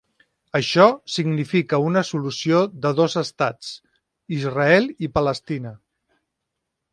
Això 0.59 0.85
significa 1.15 1.79
una 1.89 2.03
solució 2.11 2.61
de 2.85 2.93
dos 3.01 3.17
estats: 3.21 3.69
Israel 4.39 4.89
i 5.09 5.11
Palestina. 5.19 5.77